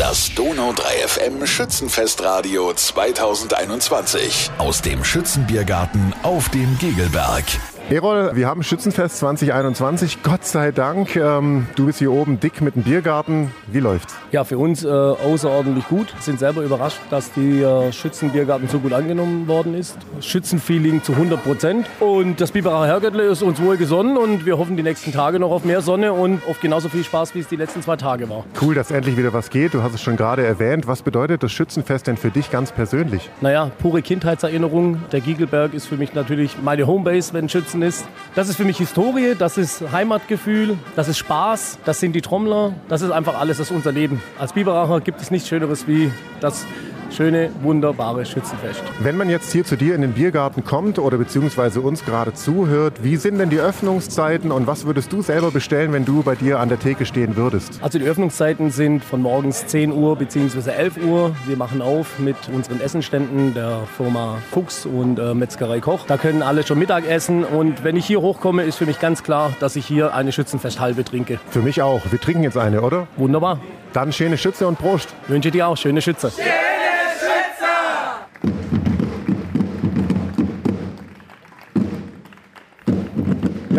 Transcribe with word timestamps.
Das 0.00 0.34
Donau 0.34 0.72
3 0.72 1.08
FM 1.08 1.46
Schützenfestradio 1.46 2.72
2021 2.72 4.50
aus 4.56 4.80
dem 4.80 5.04
Schützenbiergarten 5.04 6.14
auf 6.22 6.48
dem 6.48 6.78
Gegelberg. 6.78 7.44
Erol, 7.90 8.30
wir 8.36 8.46
haben 8.46 8.62
Schützenfest 8.62 9.18
2021. 9.18 10.22
Gott 10.22 10.44
sei 10.44 10.70
Dank. 10.70 11.16
Ähm, 11.16 11.66
du 11.74 11.86
bist 11.86 11.98
hier 11.98 12.12
oben 12.12 12.38
dick 12.38 12.60
mit 12.60 12.76
dem 12.76 12.84
Biergarten. 12.84 13.50
Wie 13.66 13.80
läuft's? 13.80 14.14
Ja, 14.30 14.44
für 14.44 14.58
uns 14.58 14.84
äh, 14.84 14.88
außerordentlich 14.88 15.88
gut. 15.88 16.14
Sind 16.20 16.38
selber 16.38 16.62
überrascht, 16.62 17.00
dass 17.10 17.32
die 17.32 17.60
äh, 17.60 17.90
Schützenbiergarten 17.90 18.68
so 18.68 18.78
gut 18.78 18.92
angenommen 18.92 19.48
worden 19.48 19.74
ist. 19.74 19.98
Schützenfeeling 20.20 21.02
zu 21.02 21.14
100 21.14 21.42
Prozent. 21.42 21.88
Und 21.98 22.40
das 22.40 22.52
Biberacher 22.52 22.86
Herrgöttle 22.86 23.24
ist 23.24 23.42
uns 23.42 23.60
wohl 23.60 23.76
gesonnen 23.76 24.16
und 24.16 24.46
wir 24.46 24.56
hoffen 24.56 24.76
die 24.76 24.84
nächsten 24.84 25.10
Tage 25.10 25.40
noch 25.40 25.50
auf 25.50 25.64
mehr 25.64 25.80
Sonne 25.80 26.12
und 26.12 26.46
auf 26.48 26.60
genauso 26.60 26.88
viel 26.88 27.02
Spaß, 27.02 27.34
wie 27.34 27.40
es 27.40 27.48
die 27.48 27.56
letzten 27.56 27.82
zwei 27.82 27.96
Tage 27.96 28.28
war. 28.28 28.44
Cool, 28.62 28.76
dass 28.76 28.92
endlich 28.92 29.16
wieder 29.16 29.32
was 29.32 29.50
geht. 29.50 29.74
Du 29.74 29.82
hast 29.82 29.94
es 29.94 30.00
schon 30.00 30.14
gerade 30.16 30.46
erwähnt. 30.46 30.86
Was 30.86 31.02
bedeutet 31.02 31.42
das 31.42 31.50
Schützenfest 31.50 32.06
denn 32.06 32.16
für 32.16 32.30
dich 32.30 32.52
ganz 32.52 32.70
persönlich? 32.70 33.28
Naja, 33.40 33.72
pure 33.80 34.00
Kindheitserinnerung. 34.00 35.02
Der 35.10 35.20
Giegelberg 35.20 35.74
ist 35.74 35.86
für 35.86 35.96
mich 35.96 36.14
natürlich 36.14 36.56
meine 36.62 36.86
Homebase, 36.86 37.34
wenn 37.34 37.48
Schützen 37.48 37.79
Herzen 37.80 37.82
ist. 37.82 38.08
Das 38.34 38.48
ist 38.48 38.56
für 38.56 38.64
mich 38.64 38.78
Historie, 38.78 39.34
das 39.38 39.58
ist 39.58 39.82
Heimatgefühl, 39.92 40.78
das 40.96 41.08
ist 41.08 41.18
Spaß, 41.18 41.78
das 41.84 42.00
sind 42.00 42.12
die 42.12 42.20
Trommler, 42.20 42.74
das 42.88 43.02
ist 43.02 43.10
einfach 43.10 43.38
alles, 43.38 43.58
das 43.58 43.70
ist 43.70 43.76
unser 43.76 43.92
Leben. 43.92 44.22
Als 44.38 44.52
Biberacher 44.52 45.00
gibt 45.00 45.20
es 45.20 45.30
nichts 45.30 45.48
Schöneres 45.48 45.88
wie 45.88 46.12
das 46.40 46.64
schöne, 47.12 47.50
wunderbare 47.62 48.24
Schützenfest. 48.24 48.82
Wenn 49.00 49.16
man 49.16 49.28
jetzt 49.28 49.52
hier 49.52 49.64
zu 49.64 49.76
dir 49.76 49.94
in 49.94 50.00
den 50.00 50.12
Biergarten 50.12 50.64
kommt 50.64 50.98
oder 50.98 51.18
beziehungsweise 51.18 51.80
uns 51.80 52.04
gerade 52.04 52.34
zuhört, 52.34 53.02
wie 53.02 53.16
sind 53.16 53.38
denn 53.38 53.50
die 53.50 53.58
Öffnungszeiten 53.58 54.52
und 54.52 54.66
was 54.66 54.86
würdest 54.86 55.12
du 55.12 55.22
selber 55.22 55.50
bestellen, 55.50 55.92
wenn 55.92 56.04
du 56.04 56.22
bei 56.22 56.34
dir 56.34 56.60
an 56.60 56.68
der 56.68 56.78
Theke 56.78 57.06
stehen 57.06 57.36
würdest? 57.36 57.80
Also 57.82 57.98
die 57.98 58.04
Öffnungszeiten 58.04 58.70
sind 58.70 59.04
von 59.04 59.22
morgens 59.22 59.66
10 59.66 59.92
Uhr 59.92 60.16
bzw. 60.16 60.70
11 60.70 60.98
Uhr. 61.04 61.34
Wir 61.46 61.56
machen 61.56 61.82
auf 61.82 62.18
mit 62.18 62.36
unseren 62.52 62.80
Essenständen 62.80 63.54
der 63.54 63.80
Firma 63.96 64.38
Fuchs 64.50 64.86
und 64.86 65.18
äh, 65.18 65.34
Metzgerei 65.34 65.80
Koch. 65.80 66.06
Da 66.06 66.16
können 66.16 66.42
alle 66.42 66.66
schon 66.66 66.78
Mittag 66.78 67.08
essen 67.08 67.44
und 67.44 67.84
wenn 67.84 67.96
ich 67.96 68.06
hier 68.06 68.20
hochkomme, 68.20 68.62
ist 68.64 68.76
für 68.76 68.86
mich 68.86 69.00
ganz 69.00 69.22
klar, 69.22 69.52
dass 69.60 69.76
ich 69.76 69.86
hier 69.86 70.14
eine 70.14 70.32
Schützenfesthalbe 70.32 71.04
trinke. 71.04 71.38
Für 71.50 71.62
mich 71.62 71.82
auch. 71.82 72.00
Wir 72.10 72.20
trinken 72.20 72.44
jetzt 72.44 72.56
eine, 72.56 72.82
oder? 72.82 73.06
Wunderbar. 73.16 73.60
Dann 73.92 74.12
schöne 74.12 74.38
Schütze 74.38 74.66
und 74.66 74.78
Prost. 74.78 75.08
Wünsche 75.28 75.50
dir 75.50 75.66
auch 75.66 75.76
schöne 75.76 76.00
Schütze. 76.00 76.30
Yeah! 76.38 76.69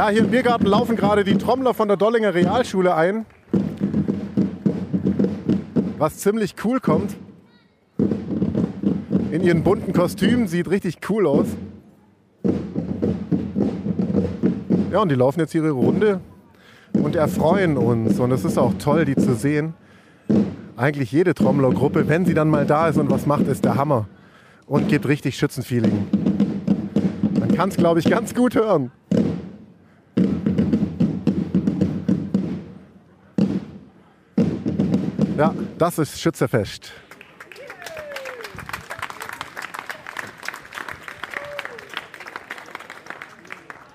Ja, 0.02 0.10
hier 0.10 0.22
im 0.22 0.32
Biergarten 0.32 0.66
laufen 0.66 0.96
gerade 0.96 1.24
die 1.24 1.38
Trommler 1.38 1.76
von 1.76 1.88
der 1.88 1.96
Dollinger 1.96 2.34
Realschule 2.34 2.96
ein. 2.96 3.24
Was 6.00 6.18
ziemlich 6.18 6.56
cool 6.64 6.80
kommt. 6.80 7.16
In 9.30 9.44
ihren 9.44 9.62
bunten 9.62 9.94
Kostümen 9.94 10.48
sieht 10.48 10.72
richtig 10.72 10.98
cool 11.08 11.28
aus. 11.28 11.46
Ja, 14.92 15.02
und 15.02 15.10
die 15.10 15.16
laufen 15.16 15.40
jetzt 15.40 15.54
ihre 15.54 15.70
Runde 15.70 16.20
und 16.94 17.16
erfreuen 17.16 17.78
uns. 17.78 18.20
Und 18.20 18.32
es 18.32 18.44
ist 18.44 18.58
auch 18.58 18.74
toll, 18.80 19.06
die 19.06 19.16
zu 19.16 19.36
sehen. 19.36 19.76
Eigentlich 20.78 21.12
jede 21.12 21.36
Trommlergruppe, 21.36 22.10
wenn 22.10 22.26
sie 22.26 22.34
dann 22.34 22.50
mal 22.50 22.66
da 22.66 22.88
ist 22.88 22.98
und 22.98 23.12
was 23.12 23.28
macht, 23.28 23.46
ist 23.46 23.66
der 23.66 23.76
Hammer. 23.76 24.08
Und 24.66 24.88
gibt 24.88 25.08
richtig 25.08 25.38
Schützenfeeling. 25.38 26.08
Man 27.40 27.54
kann 27.54 27.70
es, 27.70 27.78
glaube 27.78 28.00
ich, 28.00 28.10
ganz 28.10 28.34
gut 28.34 28.56
hören. 28.56 28.90
Ja, 35.42 35.56
das 35.80 35.98
ist 35.98 36.22
Schützefest. 36.22 36.92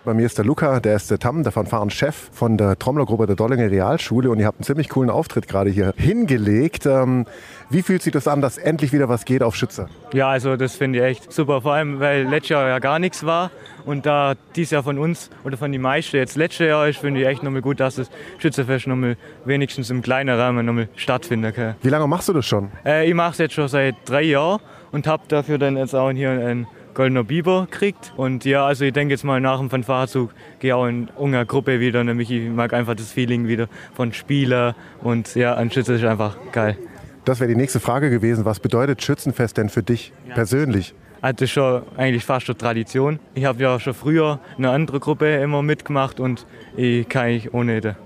Bei 0.07 0.15
mir 0.15 0.25
ist 0.25 0.39
der 0.39 0.45
Luca, 0.45 0.79
der 0.79 0.95
ist 0.95 1.11
der 1.11 1.19
Tam, 1.19 1.43
der 1.43 1.51
Fanfaren-Chef 1.51 2.31
von 2.31 2.57
der 2.57 2.79
Trommlergruppe 2.79 3.27
der 3.27 3.35
Dollinger 3.35 3.73
Realschule 3.73 4.31
und 4.31 4.39
ihr 4.39 4.47
habt 4.47 4.61
einen 4.61 4.65
ziemlich 4.65 4.89
coolen 4.89 5.11
Auftritt 5.11 5.49
gerade 5.49 5.69
hier 5.69 5.95
hingelegt. 5.97 6.87
Ähm, 6.87 7.27
wie 7.71 7.83
fühlt 7.83 8.03
sich 8.03 8.13
das 8.13 8.29
an, 8.29 8.41
dass 8.41 8.57
endlich 8.57 8.93
wieder 8.93 9.09
was 9.09 9.25
geht 9.25 9.43
auf 9.43 9.57
Schütze? 9.57 9.89
Ja, 10.13 10.29
also 10.29 10.57
das 10.57 10.77
finde 10.77 11.01
ich 11.01 11.05
echt 11.05 11.33
super, 11.33 11.61
vor 11.61 11.73
allem 11.73 11.99
weil 11.99 12.23
letztes 12.23 12.51
Jahr 12.51 12.69
ja 12.69 12.79
gar 12.79 13.01
nichts 13.01 13.27
war 13.27 13.51
und 13.85 14.07
da 14.07 14.35
dies 14.55 14.71
Jahr 14.71 14.85
von 14.85 14.97
uns 14.97 15.29
oder 15.43 15.57
von 15.57 15.73
den 15.73 15.81
meisten 15.81 16.19
jetzt 16.19 16.37
letztes 16.37 16.69
Jahr 16.69 16.87
ist, 16.87 16.99
finde 16.99 17.23
ich 17.23 17.27
echt 17.27 17.43
nochmal 17.43 17.63
gut, 17.63 17.81
dass 17.81 17.97
das 17.97 18.09
Schützefest 18.39 18.87
nochmal 18.87 19.17
wenigstens 19.45 19.91
im 19.91 20.03
kleinen 20.03 20.39
Rahmen 20.39 20.65
nochmal 20.65 20.89
stattfinden 20.95 21.53
kann. 21.53 21.75
Wie 21.83 21.89
lange 21.89 22.07
machst 22.07 22.29
du 22.29 22.33
das 22.33 22.47
schon? 22.47 22.71
Äh, 22.85 23.09
ich 23.09 23.15
mache 23.15 23.33
es 23.33 23.39
jetzt 23.39 23.55
schon 23.55 23.67
seit 23.67 23.97
drei 24.05 24.23
Jahren 24.23 24.61
und 24.93 25.09
habe 25.09 25.25
dafür 25.27 25.59
dann 25.59 25.77
jetzt 25.77 25.97
auch 25.97 26.13
hier 26.13 26.31
einen 26.31 26.69
Goldener 26.97 27.25
Biber 27.25 27.69
kriegt. 27.71 28.15
Und 28.17 28.47
ja, 28.47 28.67
also 28.67 28.87
ich 28.87 28.93
denke 28.95 29.13
jetzt 29.13 29.23
mal 29.23 29.39
nach 29.39 29.59
dem 29.59 29.69
Fanfarezug 29.69 30.31
gehe 30.61 30.75
auch 30.75 30.87
in 30.87 31.09
unserer 31.15 31.45
Gruppe 31.45 31.79
wieder. 31.79 32.03
Nämlich 32.03 32.31
ich 32.31 32.49
mag 32.49 32.73
einfach 32.73 32.95
das 32.95 33.13
Feeling 33.13 33.47
wieder 33.47 33.69
von 33.93 34.15
Spieler 34.15 34.75
und 35.03 35.35
ja, 35.35 35.55
ein 35.55 35.71
Schütze 35.71 35.95
ist 35.95 36.05
einfach 36.05 36.39
geil. 36.53 36.79
Das 37.27 37.39
wäre 37.39 37.49
die 37.49 37.57
nächste 37.57 37.81
Frage 37.81 38.09
gewesen. 38.09 38.47
Was 38.47 38.61
bedeutet 38.61 39.03
Schützenfest 39.03 39.59
denn 39.59 39.69
für 39.69 39.83
dich 39.83 40.15
ja. 40.27 40.35
persönlich? 40.35 40.95
Also 41.21 41.35
das 41.35 41.43
ist 41.43 41.51
schon 41.51 41.83
eigentlich 41.99 42.25
fast 42.25 42.49
eine 42.49 42.57
Tradition. 42.57 43.21
Ich 43.35 43.45
habe 43.45 43.63
ja 43.63 43.79
schon 43.79 43.93
früher 43.93 44.41
eine 44.57 44.71
andere 44.71 44.99
Gruppe 44.99 45.35
immer 45.37 45.63
mitgemacht 45.63 46.19
und 46.19 46.47
ich 46.79 47.07
kann 47.11 47.29
ich 47.29 47.53
ohne 47.53 47.83
das. 47.83 47.97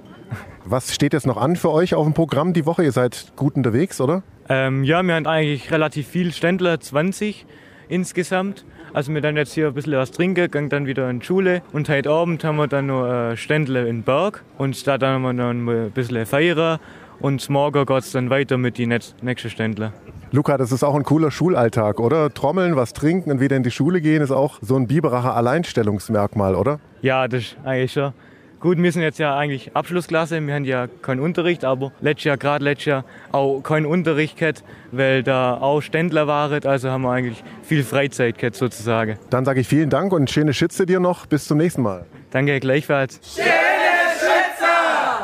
Was 0.64 0.92
steht 0.92 1.12
jetzt 1.12 1.28
noch 1.28 1.36
an 1.36 1.54
für 1.54 1.70
euch 1.70 1.94
auf 1.94 2.04
dem 2.04 2.14
Programm 2.14 2.54
die 2.54 2.66
Woche? 2.66 2.82
Ihr 2.82 2.92
seid 2.92 3.34
gut 3.36 3.54
unterwegs, 3.54 4.00
oder? 4.00 4.24
Ähm, 4.48 4.82
ja, 4.82 5.00
wir 5.02 5.14
haben 5.14 5.26
eigentlich 5.26 5.70
relativ 5.70 6.08
viel 6.08 6.32
Ständler, 6.32 6.80
20 6.80 7.46
insgesamt. 7.88 8.64
Also 8.92 9.14
wir 9.14 9.20
dann 9.20 9.36
jetzt 9.36 9.52
hier 9.52 9.68
ein 9.68 9.74
bisschen 9.74 9.92
was 9.92 10.10
trinken, 10.10 10.50
gehen 10.50 10.68
dann 10.68 10.86
wieder 10.86 11.08
in 11.08 11.20
die 11.20 11.26
Schule 11.26 11.62
und 11.72 11.88
heute 11.88 12.10
Abend 12.10 12.42
haben 12.42 12.56
wir 12.56 12.66
dann 12.66 12.86
noch 12.86 13.36
Ständle 13.36 13.86
in 13.86 14.02
Berg 14.02 14.42
und 14.58 14.84
da 14.86 14.98
dann 14.98 15.14
haben 15.14 15.22
wir 15.22 15.32
noch 15.32 15.50
ein 15.50 15.90
bisschen 15.92 16.26
feiern 16.26 16.80
und 17.20 17.48
morgen 17.50 17.86
geht 17.86 17.98
es 17.98 18.10
dann 18.10 18.30
weiter 18.30 18.58
mit 18.58 18.78
den 18.78 18.88
nächsten 18.88 19.50
Ständle. 19.50 19.92
Luca, 20.32 20.56
das 20.56 20.72
ist 20.72 20.82
auch 20.82 20.94
ein 20.96 21.04
cooler 21.04 21.30
Schulalltag, 21.30 22.00
oder? 22.00 22.32
Trommeln, 22.34 22.74
was 22.74 22.92
trinken 22.92 23.30
und 23.30 23.40
wieder 23.40 23.56
in 23.56 23.62
die 23.62 23.70
Schule 23.70 24.00
gehen 24.00 24.22
ist 24.22 24.32
auch 24.32 24.58
so 24.60 24.76
ein 24.76 24.88
Biberacher 24.88 25.36
Alleinstellungsmerkmal, 25.36 26.56
oder? 26.56 26.80
Ja, 27.02 27.28
das 27.28 27.42
ist 27.42 27.56
eigentlich 27.64 27.92
schon. 27.92 28.12
Gut, 28.60 28.76
wir 28.76 28.92
sind 28.92 29.00
jetzt 29.00 29.18
ja 29.18 29.38
eigentlich 29.38 29.74
Abschlussklasse, 29.74 30.46
wir 30.46 30.54
haben 30.54 30.66
ja 30.66 30.86
keinen 30.86 31.20
Unterricht, 31.20 31.64
aber 31.64 31.92
letztes 32.02 32.24
Jahr, 32.24 32.36
gerade 32.36 32.62
letztes 32.62 32.84
Jahr, 32.84 33.04
auch 33.32 33.62
keinen 33.62 33.86
Unterricht 33.86 34.36
gehabt, 34.36 34.62
weil 34.92 35.22
da 35.22 35.54
auch 35.54 35.80
Ständler 35.80 36.26
waren, 36.26 36.62
also 36.66 36.90
haben 36.90 37.00
wir 37.00 37.10
eigentlich 37.10 37.42
viel 37.62 37.82
Freizeit 37.84 38.36
gehabt 38.36 38.56
sozusagen. 38.56 39.18
Dann 39.30 39.46
sage 39.46 39.60
ich 39.60 39.66
vielen 39.66 39.88
Dank 39.88 40.12
und 40.12 40.30
schöne 40.30 40.52
Schütze 40.52 40.84
dir 40.84 41.00
noch. 41.00 41.24
Bis 41.24 41.46
zum 41.46 41.56
nächsten 41.56 41.80
Mal. 41.80 42.04
Danke, 42.32 42.60
gleichfalls. 42.60 43.38
Yeah! 43.38 43.59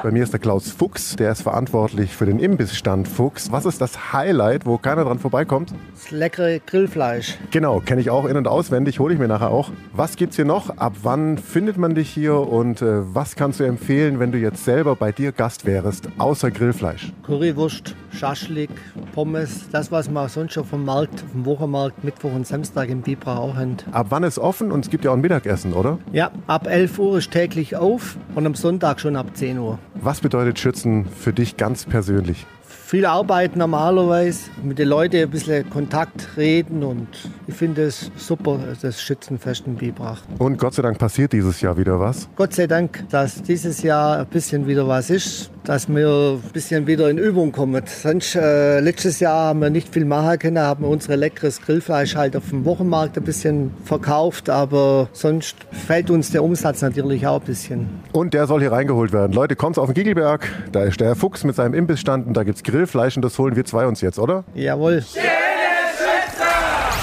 Bei 0.06 0.12
mir 0.12 0.22
ist 0.22 0.32
der 0.32 0.38
Klaus 0.38 0.70
Fuchs, 0.70 1.16
der 1.16 1.32
ist 1.32 1.42
verantwortlich 1.42 2.14
für 2.14 2.26
den 2.26 2.38
Imbissstand 2.38 3.08
Fuchs. 3.08 3.50
Was 3.50 3.66
ist 3.66 3.80
das 3.80 4.12
Highlight, 4.12 4.64
wo 4.64 4.78
keiner 4.78 5.02
dran 5.02 5.18
vorbeikommt? 5.18 5.74
Das 5.94 6.12
leckere 6.12 6.60
Grillfleisch. 6.60 7.36
Genau, 7.50 7.80
kenne 7.80 8.02
ich 8.02 8.08
auch 8.08 8.24
in- 8.24 8.36
und 8.36 8.46
auswendig, 8.46 9.00
hole 9.00 9.14
ich 9.14 9.18
mir 9.18 9.26
nachher 9.26 9.50
auch. 9.50 9.72
Was 9.94 10.14
gibt's 10.14 10.36
hier 10.36 10.44
noch? 10.44 10.78
Ab 10.78 10.92
wann 11.02 11.38
findet 11.38 11.76
man 11.76 11.96
dich 11.96 12.08
hier 12.08 12.36
und 12.36 12.82
äh, 12.82 13.14
was 13.16 13.34
kannst 13.34 13.58
du 13.58 13.64
empfehlen, 13.64 14.20
wenn 14.20 14.30
du 14.30 14.38
jetzt 14.38 14.64
selber 14.64 14.94
bei 14.94 15.10
dir 15.10 15.32
Gast 15.32 15.66
wärst, 15.66 16.08
außer 16.18 16.52
Grillfleisch? 16.52 17.12
Currywurst, 17.24 17.96
Schaschlik, 18.12 18.70
Pommes, 19.12 19.68
das, 19.72 19.90
was 19.90 20.08
man 20.08 20.28
sonst 20.28 20.52
schon 20.52 20.64
vom 20.64 20.84
Markt, 20.84 21.24
vom 21.32 21.44
Wochenmarkt, 21.46 22.04
Mittwoch 22.04 22.32
und 22.32 22.46
Samstag 22.46 22.90
im 22.90 23.02
Bibra 23.02 23.38
auch 23.38 23.56
haben. 23.56 23.76
Ab 23.90 24.06
wann 24.10 24.22
ist 24.22 24.38
offen 24.38 24.70
und 24.70 24.84
es 24.84 24.90
gibt 24.90 25.04
ja 25.04 25.10
auch 25.10 25.16
ein 25.16 25.20
Mittagessen, 25.20 25.72
oder? 25.72 25.98
Ja, 26.12 26.30
ab 26.46 26.68
11 26.68 26.96
Uhr 27.00 27.18
ist 27.18 27.32
täglich 27.32 27.74
auf 27.74 28.16
und 28.36 28.46
am 28.46 28.54
Sonntag 28.54 29.00
schon 29.00 29.16
ab 29.16 29.26
10 29.34 29.58
Uhr. 29.58 29.80
Was 30.00 30.20
bedeutet 30.20 30.58
Schützen 30.58 31.06
für 31.06 31.32
dich 31.32 31.56
ganz 31.56 31.84
persönlich? 31.84 32.46
viel 32.86 33.04
Arbeit 33.04 33.56
normalerweise, 33.56 34.48
mit 34.62 34.78
den 34.78 34.86
Leuten 34.86 35.16
ein 35.16 35.28
bisschen 35.28 35.68
Kontakt 35.68 36.36
reden 36.36 36.84
und 36.84 37.08
ich 37.48 37.54
finde 37.54 37.82
es 37.82 38.12
super, 38.16 38.60
das 38.80 39.02
Schützenfest 39.02 39.66
in 39.66 39.74
Bibrach. 39.74 40.22
Und 40.38 40.56
Gott 40.56 40.74
sei 40.74 40.82
Dank 40.82 40.96
passiert 40.96 41.32
dieses 41.32 41.60
Jahr 41.60 41.76
wieder 41.76 41.98
was? 41.98 42.28
Gott 42.36 42.54
sei 42.54 42.68
Dank, 42.68 43.04
dass 43.10 43.42
dieses 43.42 43.82
Jahr 43.82 44.18
ein 44.18 44.26
bisschen 44.26 44.68
wieder 44.68 44.86
was 44.86 45.10
ist, 45.10 45.50
dass 45.66 45.88
wir 45.88 46.38
ein 46.42 46.52
bisschen 46.52 46.86
wieder 46.86 47.10
in 47.10 47.18
Übung 47.18 47.52
kommen. 47.52 47.82
Sonst, 47.86 48.36
äh, 48.36 48.80
letztes 48.80 49.20
Jahr 49.20 49.48
haben 49.48 49.60
wir 49.60 49.70
nicht 49.70 49.92
viel 49.92 50.04
machen 50.04 50.38
können, 50.38 50.58
haben 50.58 50.84
wir 50.84 50.88
unser 50.88 51.16
leckeres 51.16 51.60
Grillfleisch 51.60 52.14
halt 52.14 52.36
auf 52.36 52.48
dem 52.50 52.64
Wochenmarkt 52.64 53.16
ein 53.18 53.24
bisschen 53.24 53.74
verkauft, 53.84 54.48
aber 54.48 55.08
sonst 55.12 55.56
fällt 55.72 56.10
uns 56.10 56.30
der 56.30 56.44
Umsatz 56.44 56.82
natürlich 56.82 57.26
auch 57.26 57.40
ein 57.40 57.46
bisschen. 57.46 57.88
Und 58.12 58.32
der 58.32 58.46
soll 58.46 58.60
hier 58.60 58.72
reingeholt 58.72 59.12
werden. 59.12 59.32
Leute, 59.32 59.56
kommt 59.56 59.78
auf 59.78 59.86
den 59.86 59.94
Giegelberg, 59.94 60.48
da 60.72 60.84
ist 60.84 61.00
der 61.00 61.08
Herr 61.08 61.16
Fuchs 61.16 61.44
mit 61.44 61.56
seinem 61.56 61.74
Imbissstand 61.74 62.26
und 62.26 62.36
da 62.36 62.44
gibt 62.44 62.56
es 62.58 62.62
Grillfleisch 62.62 63.16
und 63.16 63.22
das 63.22 63.38
holen 63.38 63.56
wir 63.56 63.64
zwei 63.64 63.86
uns 63.86 64.00
jetzt, 64.00 64.18
oder? 64.18 64.44
Jawohl. 64.54 65.04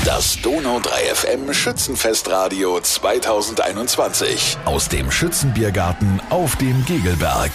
Das 0.06 0.38
Donau 0.42 0.80
3 0.80 0.92
FM 1.16 1.54
Schützenfestradio 1.54 2.80
2021 2.82 4.58
aus 4.66 4.90
dem 4.90 5.12
Schützenbiergarten 5.12 6.22
auf 6.30 6.56
dem 6.58 6.84
Gegelberg. 6.86 7.52